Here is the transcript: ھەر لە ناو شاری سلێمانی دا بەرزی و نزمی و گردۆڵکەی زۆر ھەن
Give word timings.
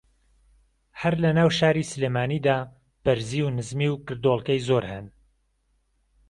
ھەر 1.01 1.13
لە 1.23 1.31
ناو 1.37 1.49
شاری 1.59 1.83
سلێمانی 1.91 2.39
دا 2.47 2.57
بەرزی 3.03 3.41
و 3.43 3.53
نزمی 3.57 3.87
و 3.91 3.95
گردۆڵکەی 4.07 4.65
زۆر 4.67 4.83
ھەن 4.91 5.05